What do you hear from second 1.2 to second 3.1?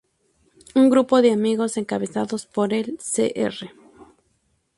de amigos encabezado por el